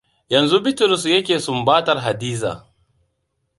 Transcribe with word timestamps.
Yanzu 0.33 0.57
Bitrus 0.65 1.03
ya 1.11 1.19
ke 1.27 1.35
sumbatar 1.45 1.97
Hadiza. 2.05 2.53